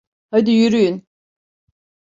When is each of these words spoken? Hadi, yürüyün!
Hadi, 0.31 0.51
yürüyün! 0.51 1.07